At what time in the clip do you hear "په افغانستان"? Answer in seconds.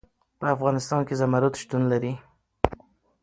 0.39-1.01